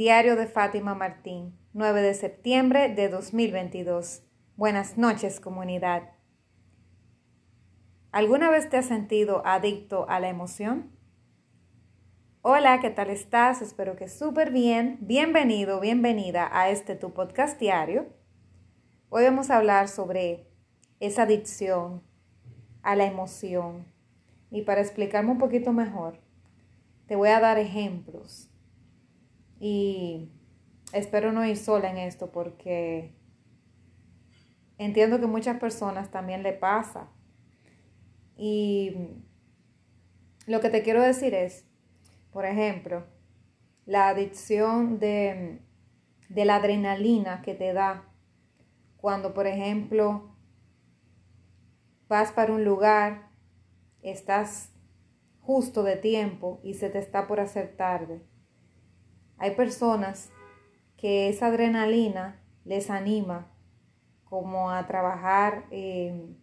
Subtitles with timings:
[0.00, 4.22] Diario de Fátima Martín, 9 de septiembre de 2022.
[4.56, 6.12] Buenas noches, comunidad.
[8.10, 10.90] ¿Alguna vez te has sentido adicto a la emoción?
[12.40, 13.60] Hola, ¿qué tal estás?
[13.60, 14.96] Espero que súper bien.
[15.02, 18.06] Bienvenido, bienvenida a este tu podcast diario.
[19.10, 20.48] Hoy vamos a hablar sobre
[20.98, 22.02] esa adicción
[22.80, 23.84] a la emoción.
[24.50, 26.18] Y para explicarme un poquito mejor,
[27.06, 28.49] te voy a dar ejemplos
[29.60, 30.32] y
[30.94, 33.14] espero no ir sola en esto porque
[34.78, 37.10] entiendo que muchas personas también le pasa.
[38.36, 38.96] Y
[40.46, 41.66] lo que te quiero decir es,
[42.32, 43.06] por ejemplo,
[43.84, 45.60] la adicción de,
[46.30, 48.08] de la adrenalina que te da
[48.96, 50.34] cuando, por ejemplo,
[52.08, 53.30] vas para un lugar,
[54.00, 54.72] estás
[55.40, 58.29] justo de tiempo y se te está por hacer tarde
[59.40, 60.30] hay personas
[60.96, 63.50] que esa adrenalina les anima
[64.24, 66.36] como a trabajar eh,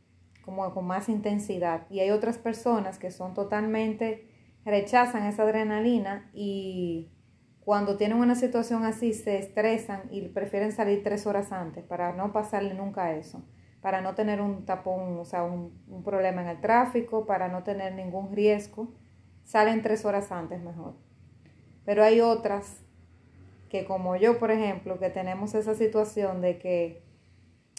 [0.44, 4.27] como con más intensidad y hay otras personas que son totalmente
[4.66, 7.11] rechazan esa adrenalina y
[7.59, 12.33] cuando tienen una situación así se estresan y prefieren salir tres horas antes para no
[12.33, 13.44] pasarle nunca eso,
[13.81, 17.94] para no tener un tapón, o sea, un problema en el tráfico, para no tener
[17.94, 18.94] ningún riesgo,
[19.44, 20.95] salen tres horas antes mejor.
[21.83, 22.86] Pero hay otras
[23.69, 27.03] que como yo, por ejemplo, que tenemos esa situación de que,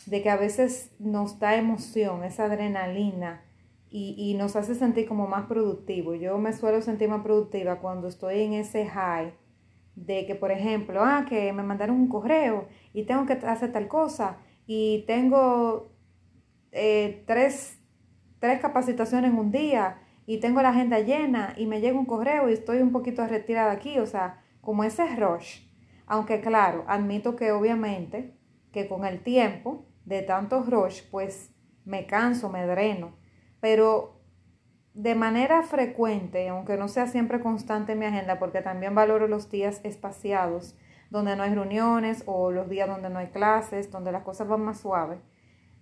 [0.07, 3.45] de que a veces nos da emoción, esa adrenalina,
[3.91, 6.15] y, y, nos hace sentir como más productivo.
[6.15, 9.33] Yo me suelo sentir más productiva cuando estoy en ese high
[9.97, 13.89] de que, por ejemplo, ah, que me mandaron un correo y tengo que hacer tal
[13.89, 15.91] cosa y tengo
[16.73, 17.81] eh, tres,
[18.39, 22.51] tres capacitaciones en un día y tengo la agenda llena y me llega un correo
[22.51, 25.68] y estoy un poquito retirada aquí, o sea, como ese rush
[26.09, 28.35] aunque claro, admito que obviamente
[28.73, 33.17] que con el tiempo de tanto rush, pues me canso, me dreno.
[33.61, 34.21] Pero
[34.95, 39.51] de manera frecuente, aunque no sea siempre constante en mi agenda, porque también valoro los
[39.51, 40.77] días espaciados,
[41.11, 44.63] donde no hay reuniones o los días donde no hay clases, donde las cosas van
[44.63, 45.21] más suaves,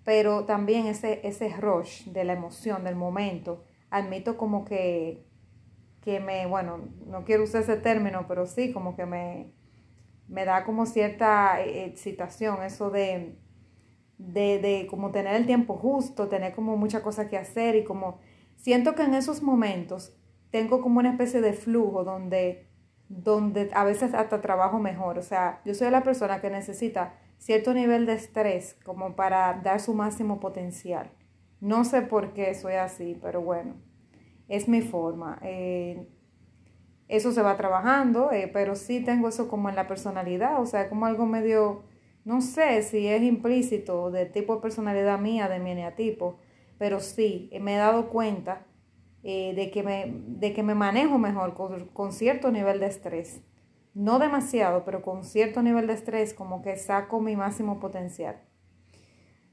[0.05, 5.27] pero también ese, ese rush de la emoción, del momento, admito como que,
[6.03, 9.53] que me, bueno, no quiero usar ese término, pero sí, como que me,
[10.29, 13.39] me da como cierta eh, excitación, eso de,
[14.19, 18.19] de, de como tener el tiempo justo, tener como mucha cosa que hacer y como
[18.57, 20.17] siento que en esos momentos
[20.51, 22.69] tengo como una especie de flujo donde,
[23.09, 25.19] donde a veces hasta trabajo mejor.
[25.19, 29.81] O sea, yo soy la persona que necesita cierto nivel de estrés como para dar
[29.81, 31.11] su máximo potencial.
[31.61, 33.75] No sé por qué soy así, pero bueno,
[34.49, 35.39] es mi forma.
[35.43, 36.09] Eh,
[37.09, 40.89] eso se va trabajando, eh, pero sí tengo eso como en la personalidad, o sea,
[40.89, 41.83] como algo medio,
[42.25, 46.39] no sé si es implícito de tipo de personalidad mía, de mi eneatipo,
[46.79, 48.67] pero sí, me he dado cuenta
[49.23, 53.43] eh, de, que me, de que me manejo mejor con, con cierto nivel de estrés.
[53.95, 58.43] No demasiado, pero con cierto nivel de estrés, como que saco mi máximo potencial.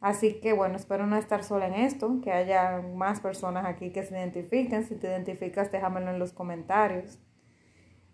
[0.03, 4.03] Así que bueno, espero no estar sola en esto, que haya más personas aquí que
[4.03, 4.83] se identifiquen.
[4.83, 7.19] Si te identificas, déjamelo en los comentarios.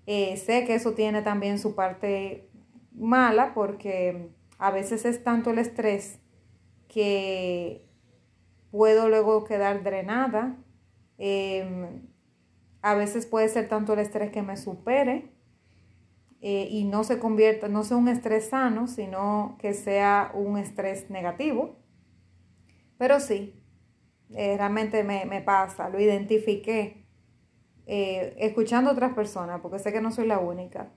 [0.05, 2.49] Eh, sé que eso tiene también su parte
[2.91, 6.19] mala porque a veces es tanto el estrés
[6.87, 7.85] que
[8.71, 10.57] puedo luego quedar drenada.
[11.17, 12.07] Em,
[12.81, 15.31] a veces puede ser tanto el estrés que me supere
[16.41, 21.09] eh, y no se convierta, no sea un estrés sano, sino que sea un estrés
[21.09, 21.77] negativo.
[22.97, 23.61] Pero sí,
[24.31, 27.05] eh, realmente me, me pasa, lo identifiqué
[27.91, 30.89] eh, escuchando a otras personas, porque sé que no soy la única,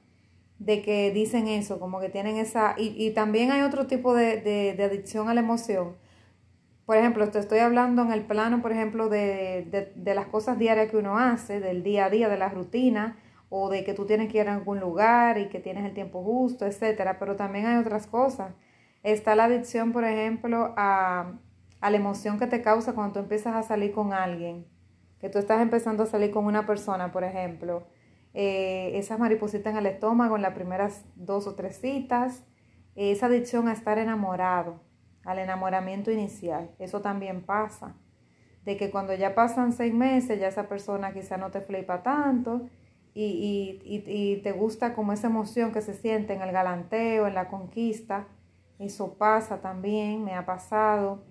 [0.58, 2.74] de que dicen eso, como que tienen esa...
[2.76, 5.96] Y, también hay otro tipo de, adicción a la emoción.
[6.84, 10.90] Por ejemplo, te estoy hablando en el plano, por ejemplo, de, de, las cosas diarias
[10.90, 13.16] que uno hace, del día a día, de la rutina,
[13.48, 16.22] o de que tú tienes que ir a algún lugar y que tienes el tiempo
[16.22, 17.18] justo, etcétera.
[17.18, 18.52] Pero también hay otras cosas.
[19.02, 21.38] Está la adicción, por ejemplo, a,
[21.80, 24.66] a la emoción que te causa cuando tú empiezas a salir con alguien
[25.22, 27.84] que tú estás empezando a salir con una persona, por ejemplo,
[28.34, 32.42] eh, esas maripositas en el estómago en las primeras dos o tres citas,
[32.96, 34.80] esa adicción a estar enamorado,
[35.24, 37.94] al enamoramiento inicial, eso también pasa.
[38.64, 42.68] De que cuando ya pasan seis meses, ya esa persona quizá no te flipa tanto
[43.14, 47.34] y, y, y, te gusta como esa emoción que se siente en el galanteo, en
[47.34, 48.26] la conquista.
[48.80, 51.22] Eso pasa también, me ha pasado.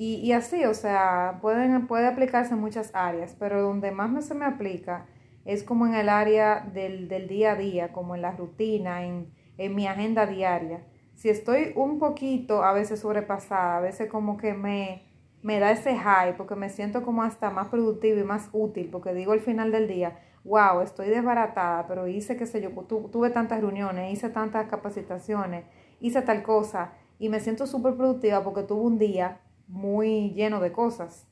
[0.00, 4.22] Y, y así, o sea, pueden, puede aplicarse en muchas áreas, pero donde más me,
[4.22, 5.04] se me aplica
[5.44, 9.74] es como en el área del, día a día, como en la rutina, en, en
[9.74, 10.86] mi agenda diaria.
[11.16, 15.02] Si estoy un poquito a veces sobrepasada, a veces como que me,
[15.42, 19.12] me da ese high, porque me siento como hasta más productiva y más útil, porque
[19.12, 23.60] digo al final del día, wow, estoy desbaratada, pero hice, qué sé yo, tuve tantas
[23.60, 25.66] reuniones, hice tantas capacitaciones,
[26.00, 30.72] hice tal cosa, y me siento súper productiva porque tuve un día muy lleno de
[30.72, 31.26] cosas.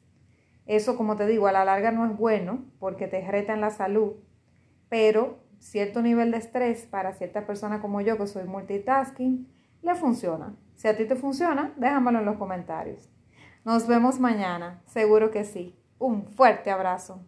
[0.66, 3.70] Eso, como te digo, a la larga no es bueno porque te reta en la
[3.70, 4.12] salud,
[4.88, 9.48] pero cierto nivel de estrés para cierta persona como yo, que soy multitasking,
[9.82, 10.54] le funciona.
[10.76, 13.08] Si a ti te funciona, déjamelo en los comentarios.
[13.64, 15.74] Nos vemos mañana, seguro que sí.
[15.98, 17.20] Un fuerte abrazo.